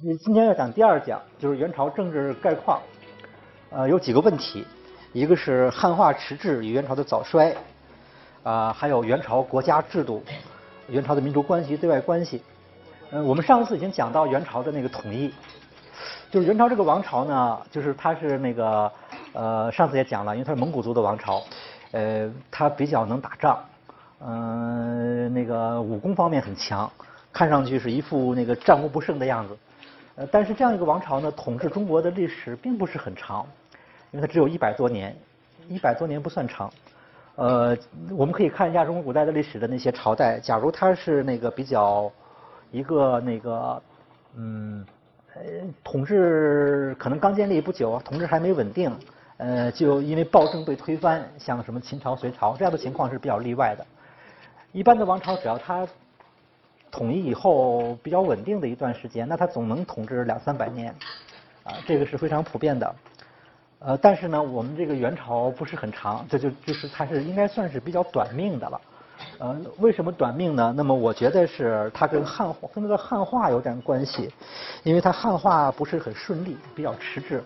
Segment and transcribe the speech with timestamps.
[0.00, 2.80] 今天要讲第二讲，就是元朝政治概况。
[3.68, 4.66] 呃，有几个问题，
[5.12, 7.54] 一个是汉化迟滞与元朝的早衰，
[8.42, 10.24] 啊，还有元朝国家制度、
[10.88, 12.42] 元朝的民族关系、对外关系。
[13.10, 15.30] 嗯，我们上次已经讲到元朝的那个统一，
[16.30, 18.90] 就是元朝这个王朝呢，就是它是那个
[19.34, 21.42] 呃，上次也讲了，因为它是蒙古族的王朝，
[21.90, 23.62] 呃，它比较能打仗，
[24.20, 26.90] 嗯，那个武功方面很强，
[27.30, 29.54] 看上去是一副那个战无不胜的样子。
[30.14, 33.46] 呃，但是这样一个王朝呢，统治中国的历史并不是很长，
[34.10, 35.16] 因为它只有一百多年，
[35.68, 36.70] 一百多年不算长。
[37.36, 37.74] 呃，
[38.10, 42.12] 我们可以看一下中国古代的历史的那些朝代，假如它是那个比较
[42.70, 43.82] 一个那个
[44.36, 44.84] 嗯
[45.34, 45.40] 呃
[45.82, 48.94] 统治可能刚建立不久，统治还没稳定，
[49.38, 53.86] 呃，就因为暴政被推翻，像什么秦朝、隋朝这样的情况是比较例外的。
[54.72, 55.88] 一般的王朝只要它。
[56.92, 60.94] 统一以后比较稳定的一段时间，那他总能统治两三百年，
[61.64, 62.94] 啊，这个是非常普遍的。
[63.78, 68.80] 呃，但是呢，我们这个元朝不是很长，这就就是它是应该算是比较短命的了。
[69.38, 70.72] 呃，为什么短命呢？
[70.76, 74.30] 那么我觉得是它跟汉跟那个汉化有点关系，
[74.84, 77.42] 因为它汉化不是很顺利，比较迟滞。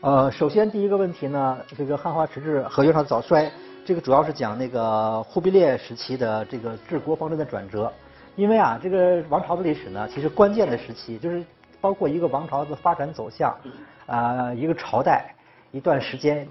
[0.00, 3.50] 呃，首先第一个问题呢，这个汉化迟滞和元朝早衰，
[3.84, 7.92] 这个主要是讲那个忽必烈时期的这个治国方针的转折。
[8.34, 11.44] 因为啊，这个王朝的历史呢，其实关键的时期就是
[11.82, 13.54] 包括一个王朝的发展走向，
[14.06, 15.34] 啊，一个朝代
[15.70, 16.48] 一段时间，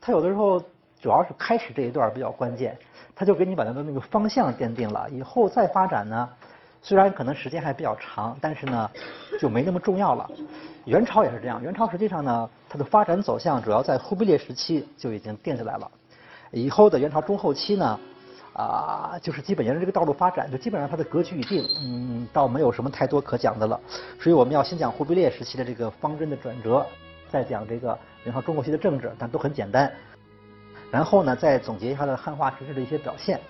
[0.00, 0.60] 它有的时候
[1.00, 2.78] 主要是开始这一段比较关键，
[3.16, 6.28] 它就给你把它的那个方向奠定了，以后再发展呢，
[6.80, 8.88] 虽然可能时间还比较长，但是呢
[9.40, 10.30] 就没那么重要了。
[10.84, 15.90] 元朝也是这样，元朝实际上呢，它的发展走向主要在忽必烈时期就已经定下来了，
[16.52, 17.98] 以后的元朝中后期呢。
[18.54, 23.78] 啊，就是基本沿着这个道路发展，就基本上它的格局已定，嗯，倒没有什么太多可讲的了。
[24.20, 26.86] 所以我们要先讲忽必烈时期的这个方针的转折，
[27.28, 29.92] 再讲这个元朝中国期的政治，但都很简单。
[30.90, 33.40] 然后呢，再总结一下它的汉化实质的一些表现。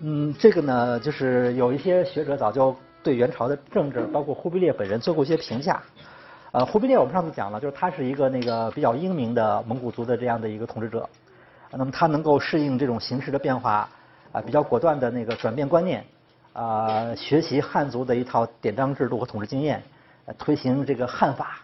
[0.00, 5.80] 嗯，这个呢，就是有一些学者早就对元朝的政治，包括忽必烈本人做过一些评价。
[6.50, 11.08] 呃，忽必烈我们上次讲了，就是他是一个那个比较英明的蒙古族的这样的一个统治者。
[11.72, 13.88] 那么他能够适应这种形势的变化，
[14.32, 16.04] 啊，比较果断的那个转变观念，
[16.52, 19.82] 啊，学习汉族的一套典章制度和统治经验，
[20.36, 21.60] 推行这个汉法，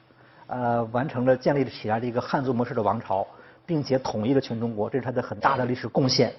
[0.47, 3.27] 呃，完成了建立起来的一个汉族模式的王朝，
[3.67, 6.33] 并且统一了全中国，这是他的很大的历史贡献。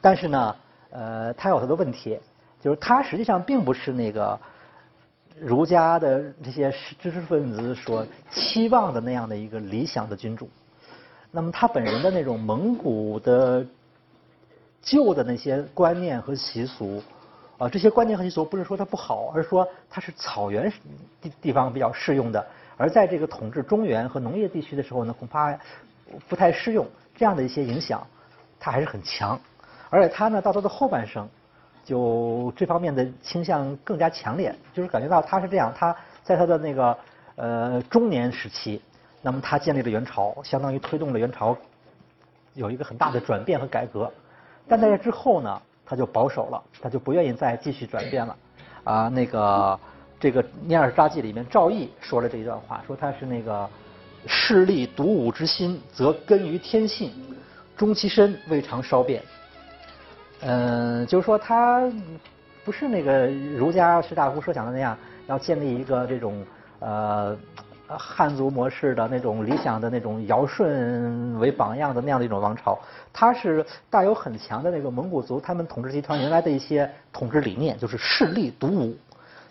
[0.00, 0.56] 但是呢，
[0.90, 2.18] 呃，他有他的问题，
[2.60, 4.38] 就是他实际上并不是那个
[5.40, 10.48] 儒家的这些知识分子所期望的那样的一个理想的君主。
[11.34, 13.66] 那么他本人的那种蒙古的
[14.82, 17.02] 旧的那些观念和习俗，
[17.56, 20.70] 啊，这些观念和习俗不是说它不好，而是说它是草原
[21.22, 25.58] 地地方比较适用的，而在这个统治中原和农业地区的时候呢，恐怕
[26.28, 26.86] 不太适用。
[27.16, 28.06] 这样的一些影响，
[28.60, 29.40] 他还是很强。
[29.88, 31.26] 而且他呢，到他的后半生，
[31.82, 36.98] 就这方面的倾向更加强烈，就是感觉到他是这样，他在他的那个
[37.36, 38.82] 呃中年时期。
[39.24, 41.56] 那么他建立了元朝，相当于推动了元朝
[42.54, 44.12] 有一个很大的转变和改革。
[44.68, 48.36] 但在这之后呢，他就保守了，他就不愿意再继续转变了。
[48.82, 49.78] 啊，那个
[50.18, 53.70] 这个《聂耳札记》里面赵翼说了这一段话，说他是那个
[54.26, 57.12] 势利独武之心，则根于天性，
[57.76, 59.22] 终其身未尝稍变。
[60.40, 61.88] 嗯，就是说他
[62.64, 66.44] 不是那个儒家士大夫设想的那样，要建立一个这种
[66.80, 67.36] 呃。
[67.88, 72.78] 呃汉族模式的那种理想的那种尧舜为榜样的那样的一种王朝，
[73.12, 78.96] 它是带有很强的那个蒙古族他们统治集团原来的一些统治理念，就是势力独武，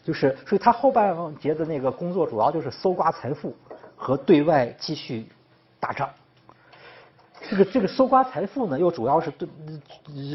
[0.04, 3.56] 就是所以他后半截的那个工作主要就是搜刮财富
[3.96, 5.28] 和对外继续
[5.80, 6.10] 打仗。
[7.50, 9.48] 这个这个搜刮财富呢，又主要是对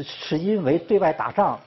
[0.03, 1.57] 是因为对外打仗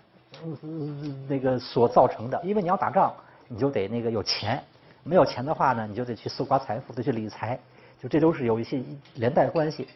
[1.27, 3.13] 那个所造成的，因为你要打仗，
[3.49, 4.63] 你就得那个有钱。
[5.11, 7.59] 没有钱的话呢，你就得去搜刮财富，得去理财，
[8.01, 8.81] 就这都是有一些
[9.17, 9.89] 连带关系。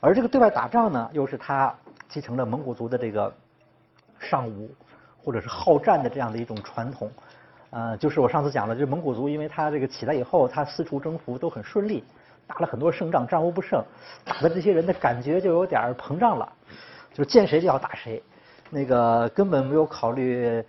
[0.00, 1.74] 而这个对外打仗呢，又是他
[2.08, 3.30] 继承了蒙古族的这个
[4.18, 4.70] 尚武
[5.22, 7.12] 或者是好战的这样的一种传统。
[7.68, 12.02] 呃，就是我上次讲了，就是蒙古族，因为他这个起来以后，他四处征服都很顺利，
[12.46, 13.84] 打了很多胜仗，战无不胜，
[14.24, 16.50] 打的这些人的感觉就有点膨胀了，
[17.12, 18.22] 就见谁就要打谁，
[18.70, 20.64] 那个根本没有考虑，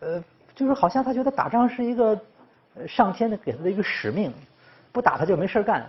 [0.00, 0.24] 呃，
[0.54, 2.18] 就是好像他觉得打仗是一个。
[2.88, 4.32] 上天呢给他的一个使命，
[4.90, 5.88] 不打他就没事干，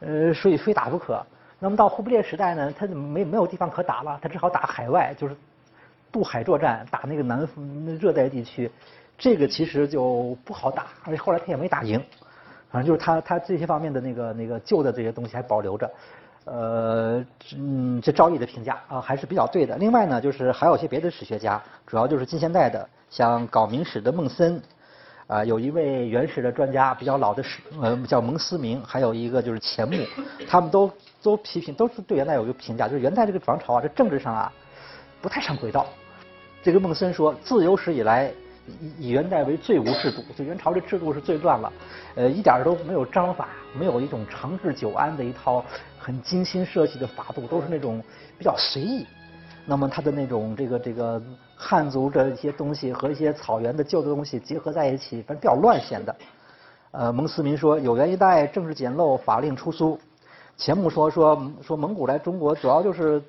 [0.00, 1.24] 呃，所以非打不可。
[1.58, 5.36] 那么到忽必烈时代呢，他没没有地方可打了，他只好打海外，就是
[6.10, 7.48] 渡海作战，打那个南
[7.98, 8.70] 热带地区。
[9.16, 12.02] 这个其实就不好打，而且后来他也没打赢。
[12.70, 15.90] 反正就是他他这些方面的那个那个旧的这些东西还保留着。
[16.44, 17.24] 呃，
[17.56, 19.76] 嗯，这赵毅的评价啊还是比较对的。
[19.76, 24.60] 另外呢，就是还有一些别的史学家，主要就是近现代的，像搞明史的孟森，
[25.26, 29.96] 啊，有一位原始的专家，比较老的史，呃，叫蒙思明，还有一个就是钱穆，
[30.48, 30.90] 他们都
[31.22, 34.52] 都批评，都是对元代有一个评价，就是元代这个王朝啊，这政治上啊
[35.20, 35.86] 不太上轨道。
[36.62, 38.32] 这个孟森说，自有史以来。
[38.80, 41.72] 以以元代为最无制度，就元朝这制度是最乱了，
[42.14, 45.64] 呃，一点都没有章法，没有一种长治久安的一套
[45.98, 48.00] 很精心设计的法度，都是那种
[48.38, 49.04] 比较随意。
[49.64, 51.22] 那么他的那种这个这个
[51.56, 56.16] 汉族的一些东西和一些草原的旧的东西结合在一起，反正比较乱显的。
[56.90, 59.98] 呃，蒙思明说有元一代政治简陋，法令出苏。
[60.56, 63.22] 钱穆说说说蒙古来中国主要就是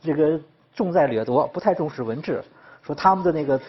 [0.00, 0.38] 这个
[0.74, 2.42] 重在掠夺，不太重视文治，
[2.82, 3.60] 说他们的那个。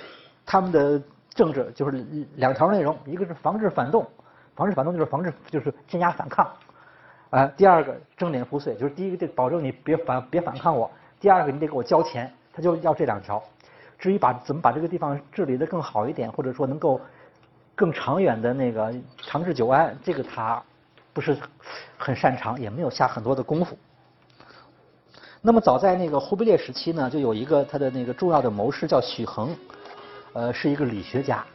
[0.46, 1.02] 他们的
[1.34, 4.06] 政治就是两条内容，一个是防止反动，
[4.58, 6.46] 防止反动就是防止就是镇压反抗，
[7.30, 10.92] 啊，第二个征敛赋税，就是第一个就保证你别反别反抗我，
[11.24, 13.42] 第二个你得给我交钱，他就要这两条。
[13.98, 17.00] 至于把怎么把这个地方治理的更好一点，或者说能够
[17.76, 20.62] 更长远的那个长治久安，这个他
[21.14, 21.38] 不是
[21.98, 23.78] 很擅长，也没有下很多的功夫。
[25.42, 29.56] 那么早在那个忽必烈时期呢，就有一个他的那个重要的谋士叫许衡。
[30.34, 31.46] 呃，是一个理学家。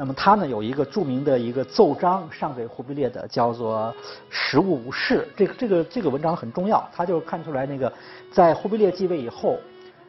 [0.00, 3.94] 那么他呢有一个著名的一个奏章上给忽必烈的，叫做
[4.30, 5.28] 《实务事》。
[5.36, 7.92] 这个这个这个文章很重要，他就看出来那个
[8.32, 9.58] 在忽必烈继位以后，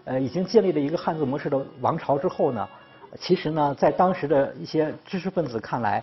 [0.05, 2.65] 呃，已经建立了一个汉字模式的王朝之后呢，
[3.19, 6.01] 其实呢，在当时的一些知识分子看来，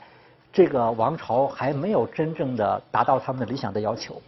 [0.52, 4.20] 这个王朝还没有真正的达到他们的理想的要求。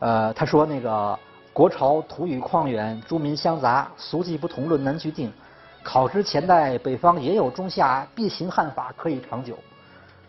[0.00, 1.16] 呃，他说那个
[1.52, 5.32] 国朝土与旷远，诸民相杂，俗迹不同，论难居定。
[5.82, 9.58] 考之前代北方也有中夏，必行汉法可以长久。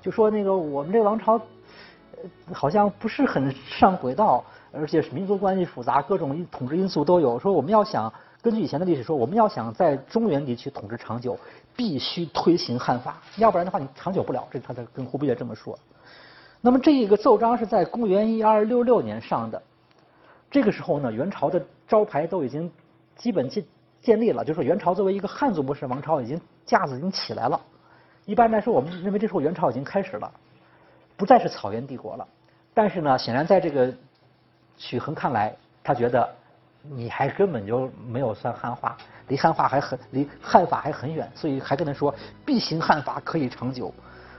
[0.01, 7.37] 就说那个我们这王朝，呃好像不是很上轨道，而且是民族关系复杂，各种统治因素都有。
[7.37, 8.11] 说我们要想
[8.41, 11.37] 根据以前的历史说，我们要想在中原地区统治长久，
[11.75, 14.47] 必须推行汉法，要不然的话你长久不了。
[14.51, 15.77] 这他在跟忽必烈这么说。
[16.59, 19.61] 那么这一个奏章是在公元一二六六年上的，
[20.49, 22.71] 这个时候呢，元朝的招牌都已经
[23.15, 23.63] 基本进。
[24.03, 27.59] 建立了，就是说元朝作为一个汉族模式王朝，已经架子已经起来了。
[28.25, 30.29] 一般来说，我们认为这时候元朝已经开始了，
[31.15, 32.27] 不再是草原帝国了。
[32.73, 33.93] 但是呢，显然在这个
[34.77, 36.29] 许衡看来，他觉得
[36.81, 38.97] 你还根本就没有算汉化，
[39.29, 42.13] 离汉化还很离汉法还很远，所以还跟他说
[42.45, 43.93] 必行汉法可以长久。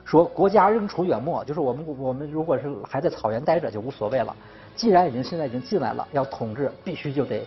[0.05, 4.37] 说国家仍处远陌，就是我们我们如果是还在草原待着就无所谓了。
[4.77, 7.47] 既然已经现在已经进来了，要统治必须就得。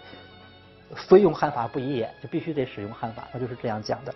[0.96, 4.14] 非用汉法不宜也，就必须得使用汉法，他就是这样讲的。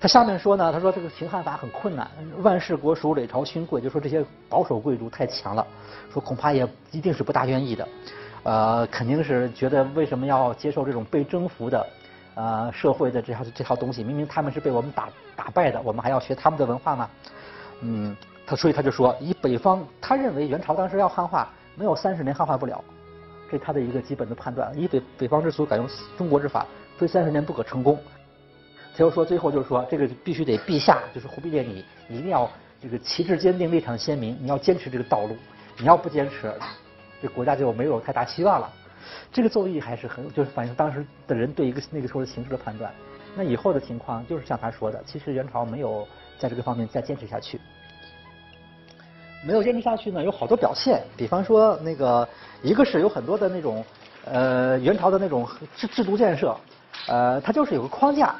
[0.00, 2.10] 他下面说呢，他说这个行汉法很困难，
[2.42, 5.64] 万世国属累朝勋贵，就说这些保守贵族太强了，
[6.12, 7.88] 说恐怕也一定是不大愿意的，
[8.42, 11.86] 呃，肯定是觉得为什么要接受这种被征服的
[12.34, 14.02] 呃社会的这套这套东西？
[14.02, 17.08] 明明他们是被我们打打败的，我们还要学他们的文化吗？
[17.82, 22.82] 嗯，他所以他就说，以北方，他认为元朝当时要汉化，没有三十年汉化不了。
[23.52, 24.72] 这是他的一个基本的判断。
[24.74, 26.66] 以北北方之俗改用中国之法，
[26.96, 27.98] 非三十年不可成功。
[28.96, 35.36] 他又说，最后就是说，这个必须得陛下，就是忽必烈，你一定要这个旗帜坚定，立场鲜明，你要坚持这个道路。
[35.78, 36.50] 你要不坚持，
[37.20, 38.72] 这国家就没有太大希望了。
[39.30, 42.90] 这个奏议还是很，就是反映当时的人对一个那个时候的形势的判断。
[43.36, 47.60] 那以后的情况就是像他说的，其实元朝没有在这个方面再坚持下去。
[49.44, 51.02] 没有坚持下去呢，有好多表现。
[51.16, 52.26] 比方说，那个
[52.62, 53.84] 一个是有很多的那种，
[54.24, 56.56] 呃，元朝的那种制制度建设，
[57.08, 58.36] 呃，它就是有个框架，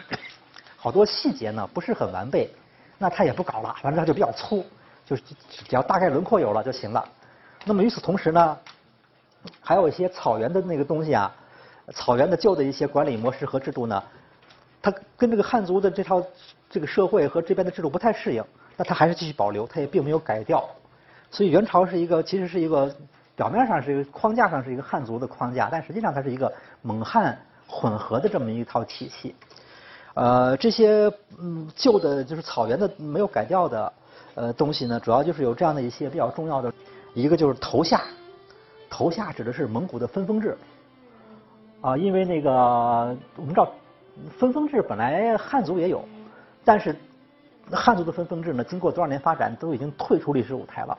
[0.76, 2.50] 好多细节呢不是很完备，
[2.98, 4.64] 那他也不搞了，反正他就比较粗，
[5.06, 7.02] 就是只要大概轮廓有了就行了。
[7.64, 8.58] 那么与此同时呢，
[9.60, 11.34] 还有一些草原的那个东西啊，
[11.94, 14.02] 草原的旧的一些管理模式和制度呢，
[14.82, 16.22] 它跟这个汉族的这套
[16.68, 18.44] 这个社会和这边的制度不太适应。
[18.78, 20.64] 那它还是继续保留，它也并没有改掉，
[21.32, 22.88] 所以元朝是一个，其实是一个
[23.34, 29.34] 表面上是一个框架上是一个汉族的框架，但实际上它是一个蒙汉混合的这么一套体系。
[30.14, 33.92] 呃，这些嗯旧的就是草原的没有改掉的
[34.36, 36.72] 呃东西呢，主要就是有这样的一些比较重要的，
[37.14, 38.02] 一个就是头下，
[38.88, 40.56] 头下指的是蒙古的分封制
[41.80, 42.52] 啊，因为那个
[43.34, 43.68] 我们知道
[44.38, 46.04] 分封制本来汉族也有，
[46.64, 46.94] 但是。
[47.70, 48.64] 那汉族的分封制呢？
[48.64, 50.98] 经过多少年发展，都已经退出历史舞台了。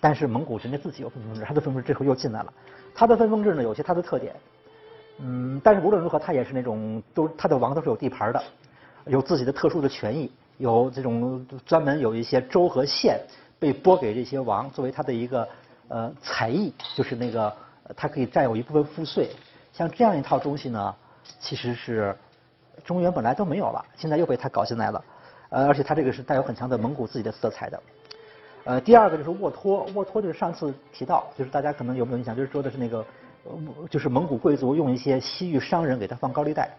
[0.00, 2.52] 但是蒙古人家自己有分封制，他的分封制最后又进来了。
[2.94, 4.34] 他的分封制呢，有些他的特点。
[5.18, 8.42] 嗯，但是无论如何，他也是那种都他的王都是有地盘的。
[9.06, 13.18] 有自己的特殊的权益，有这种专门有一些州和县
[13.58, 15.48] 被拨给这些王作为他的一个
[15.88, 17.54] 呃财役，就是那个
[17.96, 19.30] 他可以占有一部分赋税。
[19.72, 20.94] 像这样一套东西呢，
[21.40, 22.14] 其实是
[22.84, 25.02] 中原本来都没有了，现在又被他搞进来了。
[25.50, 27.82] 呃，而且他这个是带有很强的蒙古自己的色彩的。
[28.64, 33.04] 呃，第二个就是沃托，沃托就是上次提到，就是大家可能有没有印象，就是说的是那个，
[33.44, 36.70] 呃就是蒙古贵族用一些西域商人给他放高利贷，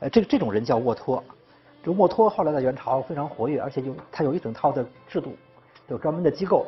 [0.00, 1.22] 呃，这这种人叫沃托。
[1.84, 5.36] 这沃托后来在元朝非常活跃，而且有他有一整套的制度，
[5.88, 6.66] 有专门的机构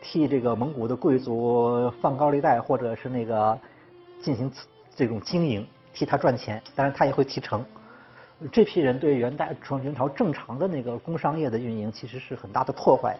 [0.00, 3.58] 替这个蒙古的贵族放高利贷，或者是那个
[4.22, 4.50] 进行
[4.96, 7.62] 这种经营，替他赚钱，当然他也会提成。
[8.52, 13.16] 这批人对元代从元朝正常的那个工商业的运营其实是很大的破坏。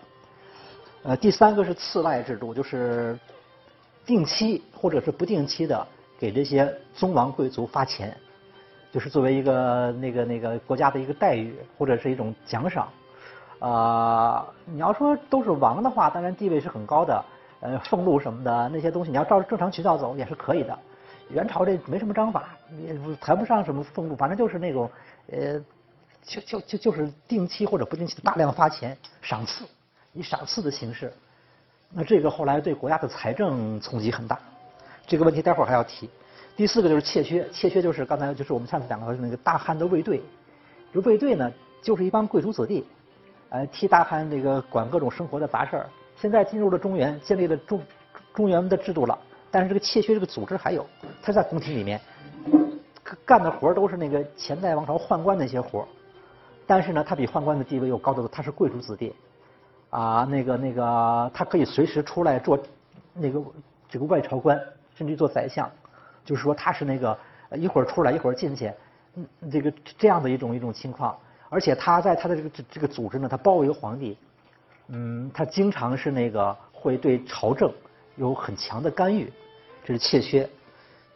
[1.02, 3.18] 呃，第三个是赐赖制度，就是
[4.04, 5.86] 定期或者是不定期的
[6.18, 8.16] 给这些宗王贵族发钱，
[8.92, 12.88] 就是作为一个那个那个国家的一个待遇或者是一种奖赏。
[13.58, 17.24] 啊，你要说都是王的话，当然地位是很高的，
[17.60, 20.78] 呃，俸禄什么的那些东西，你要照正常渠道走也是可以的。
[21.30, 24.90] 元朝这没什么章法，也谈不上什么俸禄，反正就是那种，
[25.30, 25.58] 呃，
[26.22, 29.64] 就就就就是定期或者不定期的大量发钱赏赐，
[30.12, 31.12] 以赏赐的形式。
[31.90, 34.38] 那这个后来对国家的财政冲击很大，
[35.06, 36.10] 这个问题待会儿还要提。
[36.56, 40.22] 第四个就是窃缺，窃缺就是刚才就是我们上次讲的那个大汉的卫队，
[40.92, 42.84] 这卫队呢就是一帮贵族子弟，
[43.50, 45.86] 呃，替大汉这个管各种生活的杂事儿。
[46.18, 47.82] 现在进入了中原，建立了中
[48.34, 49.18] 中原的制度了。
[49.50, 50.84] 但是这个窃缺这个组织还有，
[51.22, 52.00] 他在宫廷里面
[53.24, 55.86] 干的活都是那个前代王朝宦官那些活
[56.66, 59.14] 但是呢，他比宦官的地位又高得多，他是贵族子弟，
[59.90, 62.58] 啊，那个那个，他可以随时出来做
[63.14, 63.40] 那个
[63.88, 64.60] 这个外朝官，
[64.96, 65.70] 甚至做宰相，
[66.24, 67.16] 就是说他是那个
[67.52, 68.72] 一会儿出来一会儿进去，
[69.14, 71.16] 嗯，这个这样的一种一种情况，
[71.48, 74.18] 而且他在他的这个这个组织呢，他包围皇帝，
[74.88, 77.72] 嗯，他经常是那个会对朝政
[78.16, 79.32] 有很强的干预。
[79.84, 80.50] 这是窃薛，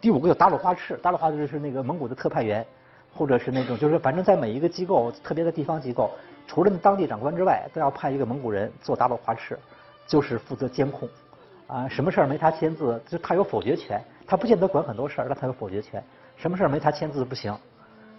[0.00, 2.66] 第五个叫达鲁花赤，达鲁花赤是那个蒙古的特派员，
[3.14, 6.10] 或者是那种就是反正在每一个机构，特别的地方机构，
[6.46, 9.58] 除了当地长官之外，都要派一个蒙古人做达鲁花赤，
[10.06, 11.06] 就是负责监控，
[11.66, 16.02] 啊，什么事儿没他签字，就他有否决权，他不见得管很多事儿，但他有否决权，
[16.34, 17.54] 什么事儿没他签字不行。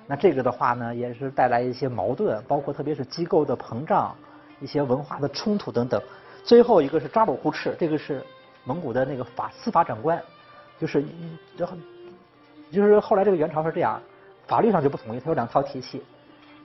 [0.06, 4.16] 那这个的话呢，也是带来一些矛盾，包括特别是机构的膨胀，
[4.60, 6.00] 一些文化的冲突等等。
[6.44, 8.24] 最后一个是扎鲁忽赤，这个是
[8.66, 10.22] 蒙古的那个法司法长官。
[10.82, 11.06] 就是，
[11.56, 11.78] 然后
[12.72, 14.02] 就是后来这个元朝是这样，
[14.48, 16.02] 法律上就不统一，它有两套体系，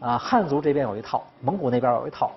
[0.00, 2.32] 啊，汉族这边有一套，蒙古那边有一套，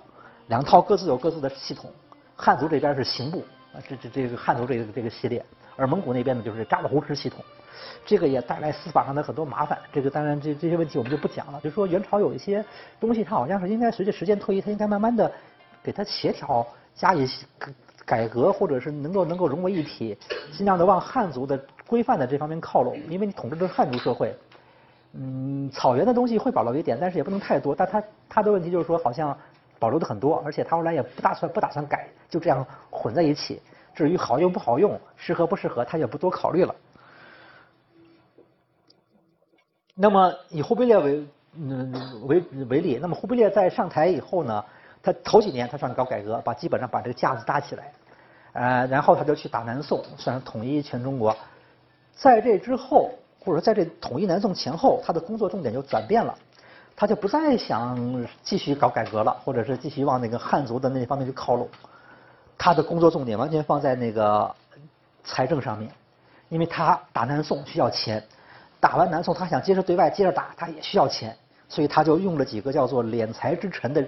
[0.48, 1.90] 两套各自有各自的系统。
[2.36, 3.40] 汉族这边是刑部，
[3.74, 5.46] 啊，这这这个汉族这个这个系列，
[5.78, 7.42] 而蒙古那边呢就是扎勒胡赤系统，
[8.06, 9.80] 这个也带来司法上的很多麻烦。
[9.94, 11.62] 这个当然这这些问题我们就不讲了。
[11.62, 12.66] 就说元朝有一些
[13.00, 15.32] 东西，它好像是应该随着时间推移，它应该慢慢的
[15.82, 17.26] 给它协调加以。
[18.10, 20.18] 改革或者是能够能够融为一体，
[20.52, 24.36] 尽量的往汉族的规范的这方面靠拢，因为你统治的是汉族社会，
[25.14, 27.76] 嗯，草原的东西会保留一点，但是也不能太多。
[27.76, 29.38] 但他他的问题就是说，好像
[29.78, 33.62] 保留的很多，而且他后来也不打算不打算改，就这样混在一起。
[33.94, 36.74] 至于好用不好用，适合不适合，他也不多考虑了。
[39.94, 41.94] 那么以忽必烈为嗯
[42.26, 44.66] 为为例，那么忽必烈在上台以后呢？
[45.02, 47.90] 他头几年他算搞改革，把基本上把这个架子搭起来，
[48.54, 51.36] 呃，然后他就去打南宋，算是统一全中国。
[52.16, 56.36] 在这之后，或者说在这统一南宋前后，他的工作重点就转变了，
[56.96, 61.68] 他就不再想继续搞改革了，或者是继续往那个汉族的那方面去靠拢。
[62.58, 64.54] 他的工作重点完全放在那个
[65.24, 65.90] 财政上面，
[66.50, 68.22] 因为他打南宋需要钱，
[68.80, 71.34] 打完南宋他想接着对外接着打，他也需要钱，
[71.70, 74.04] 所以他就用了几个叫做敛财之臣的。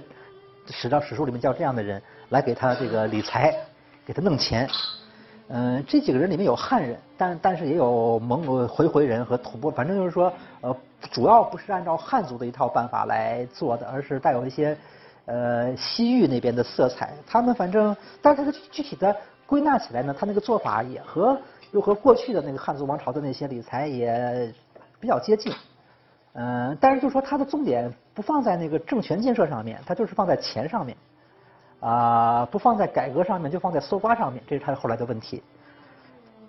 [0.69, 3.53] 史料史书里面叫这样的人来给他这个理财，
[4.05, 4.67] 给他弄钱。
[5.53, 10.31] 嗯，这几个人里面有汉人，但但是也有蒙古回回人和吐蕃，反正就是说，
[10.62, 10.74] 呃，
[11.12, 14.77] 主要不是按照汉族的一套办法来做的，而是带有一些
[15.25, 17.12] 呃西域那边的色彩。
[17.27, 19.13] 他们反正，但是他的具体的
[19.46, 21.38] 归纳起来呢，他那个做法也和
[21.72, 24.53] 又和过去的那个汉族王朝的那些理财也
[25.01, 25.53] 比较接近。
[26.34, 30.96] 嗯，但是就说他的重点不放在那个政权建设上面，他就是放在钱上面，
[31.81, 35.43] 啊，不放在改革上面，就放在搜刮上面，这是他后来的问题。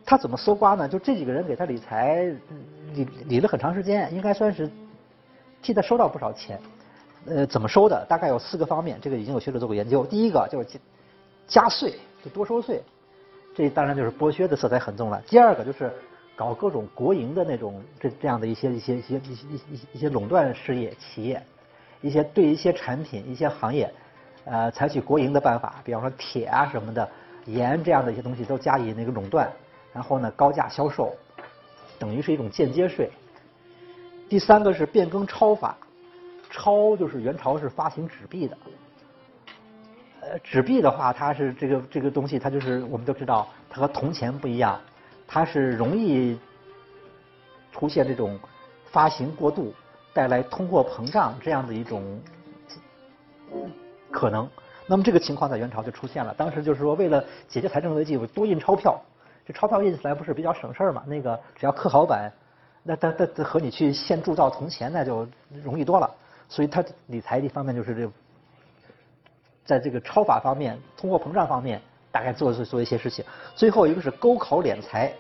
[0.05, 0.89] 他怎么搜刮呢？
[0.89, 2.25] 就这几个人给他理财
[2.95, 4.71] 理理了很长时间，应该算是
[5.61, 6.61] 替他收到不少钱。
[7.27, 8.07] 呃，怎么收的？
[8.09, 10.05] 大概有四个方面，这个已经有学者做过研究。
[10.07, 10.69] 第一个就是
[11.49, 12.81] 加税，就多收税，
[13.57, 15.21] 这当然就是剥削的色彩很重了。
[15.27, 15.93] 第二个就是。
[16.35, 21.41] 搞各种国营的那种这这样的一些一些一些一些一些一些垄断事业企业，
[22.01, 23.93] 一些对一些产品、一些行业，
[24.45, 27.09] 呃，采取国营的办法，比方说铁啊什么的、
[27.47, 29.51] 盐这样的一些东西都加以那个垄断，
[29.93, 31.15] 然后呢高价销售，
[31.99, 33.11] 等于是一种间接税。
[34.29, 35.77] 第三个是变更钞法，
[36.51, 38.57] 钞就是元朝是发行纸币的。
[40.23, 44.81] 呃，纸币的话，它是这个这个东西，它就是我们都知道，它和铜钱不一样，
[45.27, 46.39] 它是容易
[47.73, 48.39] 出现这种
[48.91, 49.75] 发行过度，
[50.13, 52.21] 带来通货膨胀这样的一种
[54.13, 54.49] 可能。
[54.87, 56.35] 那么这个情况在元朝就出现了。
[56.35, 59.01] 当时就是说，为了解决财政危机，我多印钞票。
[59.47, 61.03] 这钞票印起来不是比较省事儿嘛？
[61.07, 62.33] 那个只要刻好版，
[62.83, 65.27] 那它它和你去现铸造铜钱那就
[65.65, 66.09] 容易多了。
[66.49, 68.11] 所以它理财一方面就是这。
[69.65, 73.25] 在这个钞法方面、通货膨胀方面，大概做做做一些事情。
[73.55, 75.13] 最后一个是勾考敛财，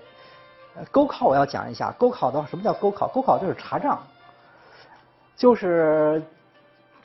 [0.90, 1.92] 勾考我要讲一下。
[1.92, 3.06] 勾考的话，什么叫勾考？
[3.06, 4.02] 勾考就是查账，
[5.36, 6.20] 就是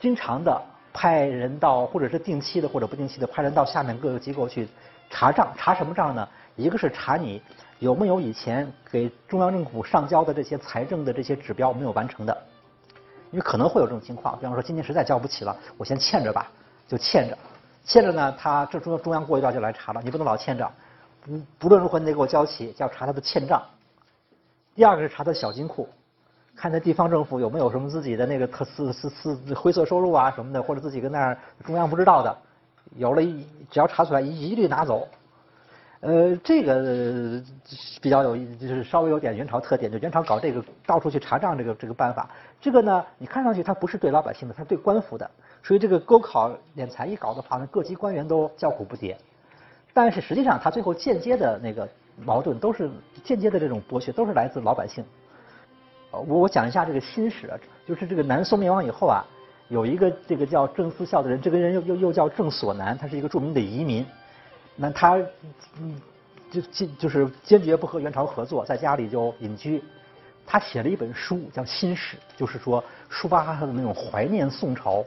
[0.00, 0.60] 经常的
[0.92, 4.68] 派人到，或者是定期的或者不定期的派人到下面各个机构去
[5.10, 5.52] 查账。
[5.56, 6.28] 查什么账呢？
[6.56, 7.40] 一个是查你
[7.78, 12.36] 有没有以前给中央政府上交的这些财政的这些指标没有完成的，
[13.30, 14.36] 因为可能会有这种情况。
[14.38, 16.50] 比方说今年实在交不起了，我先欠着吧。
[16.88, 17.36] 就欠着，
[17.84, 20.72] 欠着呢，他这中中央过一段就来查了，你不能老欠着，
[21.20, 23.62] 不不论如何你得给我交齐，就要查他的欠账。
[24.74, 25.86] 第二个是查他的小金库，
[26.58, 32.36] 看那地方政府有没有什么自己的那个特私私私灰色收入啊什么的，或者自己跟那儿中央不知道的，
[32.96, 35.06] 有了一只要查出来一一律拿走。
[36.00, 37.42] 呃，这个
[38.00, 42.28] 比较有，就是稍微有点元朝特点，就元朝搞这个到处去查账这个这个办法。
[42.60, 45.28] 这个呢，你看上去它不是对老百姓的，它是对官府的。
[45.62, 49.14] 所以这个勾考敛财一搞的话呢，各级官员都叫苦不迭。
[49.92, 51.88] 但是实际上，他最后间接的那个
[52.24, 52.88] 矛盾都是
[53.24, 55.04] 间接的这种剥削，都是来自老百姓。
[56.10, 57.50] 我我讲一下这个新史，
[57.86, 59.24] 就是这个南宋灭亡以后啊，
[59.68, 64.04] 有一个这个叫郑思孝的人，这个人又又又叫郑所南，他是一个著名的移民。
[64.74, 65.16] 那他
[65.78, 66.00] 嗯
[66.50, 69.82] 就坚就是坚决不和元朝合作，在家里就隐居。
[70.46, 75.04] 他写了一本书叫《新史》，就是说抒发他的那种怀念宋朝。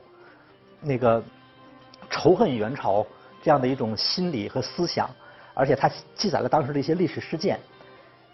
[0.82, 1.24] 那个
[2.10, 3.06] 仇恨元朝
[3.42, 5.10] 这样的一种心理和思想，
[5.56, 7.60] 而且他记载了当时的一些历史事件。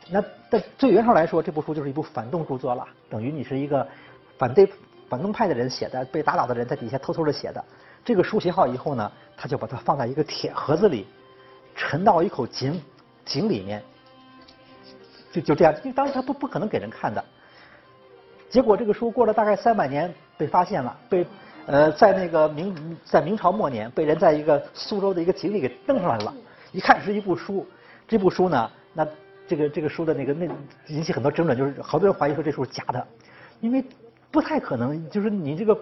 [0.10, 3.88] 那在对元朝来说，这部书就是一部反动著作了，等于你是一个
[4.38, 4.70] 反对
[5.10, 7.64] 反动派的人写的，被打倒的人在底下偷偷的写的。
[8.06, 11.06] 这个书写好以后呢，他就把它放在一个铁盒子里，
[11.76, 12.82] 沉到一口井
[13.26, 13.84] 井里面，
[15.32, 17.24] 就就这样，因为当时他不不可能给人看的。
[18.50, 21.26] 结果这个书过了大概三百年被发现了，被。
[21.70, 26.34] 呃，在那个明在明朝末年，被人在一个苏州的一个井里给蹬上来了。
[26.72, 27.68] 一看是一部书，
[28.08, 29.06] 这部书呢，那
[29.48, 30.48] 这个这个书的那个那
[30.88, 33.08] 引起很多争论，就是好多人怀疑说这书是假的，
[33.62, 33.84] 因为
[34.30, 35.78] 不太可能，就是你这个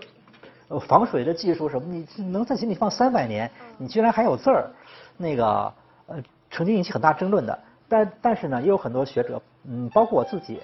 [0.68, 4.70] 呃防水的技术什么，你能在井里放三百年，你居然还有字儿，
[5.18, 5.74] 那个
[6.08, 7.60] 呃曾经引起很大争论的。
[7.88, 10.60] 但但是呢，也有很多学者，嗯，包括我自己，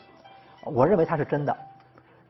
[0.63, 1.55] 我认为它是真的。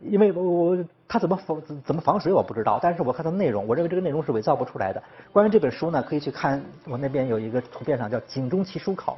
[0.02, 5.02] 因为我我它怎么防怎么防水我不知道，但是我看它内容，我认为这个内容是伪造不出来的。
[5.32, 9.14] 关于这本书呢，可以去看我那边有一个图片上叫《井中奇书考》，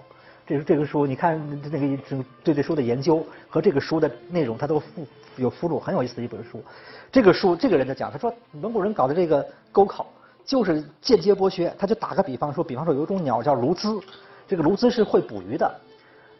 [0.46, 1.40] 这这个书你看
[1.72, 6.64] 那个对这书的研究和这个书的内容，它都附有附录，很有意思的一本书。
[7.12, 10.06] 这个书这个人在讲，他说蒙古人搞的这个沟考
[10.44, 11.74] 就是间接剥削。
[11.78, 14.02] 他就打个比方说，比方说有一种鸟叫鸬鹚，
[14.48, 15.74] 这个鸬鹚是会捕鱼的。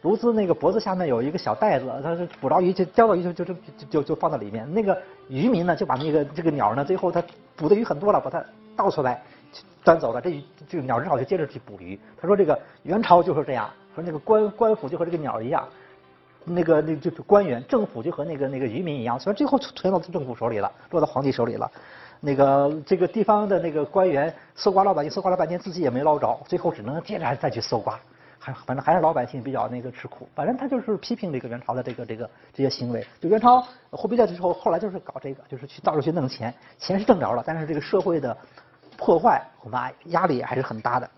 [0.02, 3.54] 鸬鹚那个脖子下面有一个小袋子，它是捕着鱼就叼到鱼就就就
[3.88, 4.70] 就就放到里面。
[4.70, 7.22] 那个渔民呢就把那个这个鸟呢，最后他
[7.56, 8.44] 捕的鱼很多了，把它
[8.76, 9.22] 倒出来
[9.82, 10.20] 端走了。
[10.20, 11.98] 这这个鸟只好就接着去捕鱼。
[12.20, 15.68] 他说这个元朝就是这样，说那个官官府就和这个鸟一样，
[16.44, 21.70] 那个那就是官员政府就和那个那个渔民一样，所以最后存到政府手里了，落到皇帝手里了。
[22.20, 27.98] 那个这个地方的那个官员搜刮老百姓，搜刮了半天自己也没捞着，最后只能接着再去搜刮。
[28.38, 33.06] 还反正还是老百姓比较那个吃苦，反正他就是批评这个元朝的这个这个这些行为。
[33.18, 38.36] 就元朝货币在之后，后来就是搞这个，就是去到处去弄钱，钱是挣着了，但是这个社会的
[38.98, 41.10] 破坏恐怕压力还是很大的。